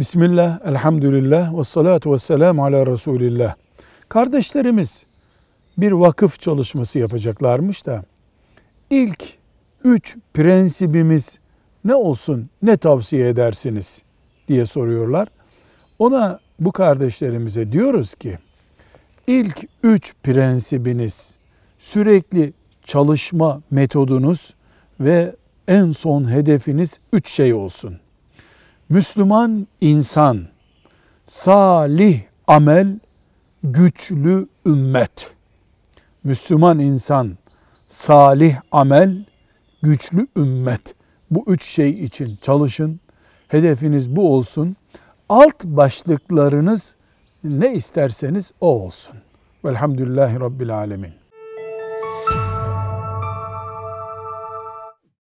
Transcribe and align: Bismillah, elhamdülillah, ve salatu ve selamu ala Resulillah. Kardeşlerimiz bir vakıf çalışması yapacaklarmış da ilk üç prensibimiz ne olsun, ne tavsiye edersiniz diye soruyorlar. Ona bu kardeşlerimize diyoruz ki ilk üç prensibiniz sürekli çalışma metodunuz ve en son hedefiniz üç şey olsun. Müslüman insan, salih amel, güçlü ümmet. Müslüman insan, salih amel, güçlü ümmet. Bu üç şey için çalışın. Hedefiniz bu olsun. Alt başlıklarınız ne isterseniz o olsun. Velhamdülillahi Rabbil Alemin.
Bismillah, 0.00 0.60
elhamdülillah, 0.66 1.58
ve 1.58 1.64
salatu 1.64 2.12
ve 2.12 2.18
selamu 2.18 2.64
ala 2.64 2.86
Resulillah. 2.86 3.54
Kardeşlerimiz 4.08 5.04
bir 5.78 5.92
vakıf 5.92 6.40
çalışması 6.40 6.98
yapacaklarmış 6.98 7.86
da 7.86 8.04
ilk 8.90 9.24
üç 9.84 10.16
prensibimiz 10.34 11.38
ne 11.84 11.94
olsun, 11.94 12.50
ne 12.62 12.76
tavsiye 12.76 13.28
edersiniz 13.28 14.02
diye 14.48 14.66
soruyorlar. 14.66 15.28
Ona 15.98 16.40
bu 16.60 16.72
kardeşlerimize 16.72 17.72
diyoruz 17.72 18.14
ki 18.14 18.38
ilk 19.26 19.64
üç 19.82 20.14
prensibiniz 20.22 21.36
sürekli 21.78 22.52
çalışma 22.84 23.62
metodunuz 23.70 24.54
ve 25.00 25.36
en 25.68 25.92
son 25.92 26.30
hedefiniz 26.30 26.98
üç 27.12 27.30
şey 27.30 27.54
olsun. 27.54 28.00
Müslüman 28.90 29.66
insan, 29.80 30.46
salih 31.26 32.20
amel, 32.46 32.98
güçlü 33.62 34.48
ümmet. 34.66 35.36
Müslüman 36.24 36.78
insan, 36.78 37.36
salih 37.88 38.56
amel, 38.72 39.24
güçlü 39.82 40.26
ümmet. 40.36 40.94
Bu 41.30 41.44
üç 41.46 41.64
şey 41.64 42.04
için 42.04 42.38
çalışın. 42.42 43.00
Hedefiniz 43.48 44.16
bu 44.16 44.34
olsun. 44.34 44.76
Alt 45.28 45.64
başlıklarınız 45.64 46.94
ne 47.44 47.74
isterseniz 47.74 48.52
o 48.60 48.66
olsun. 48.66 49.16
Velhamdülillahi 49.64 50.40
Rabbil 50.40 50.76
Alemin. 50.76 51.12